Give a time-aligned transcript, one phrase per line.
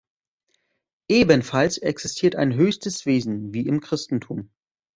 [1.09, 4.49] Ebenfalls existiert ein höchstes Wesen, wie im Christentum.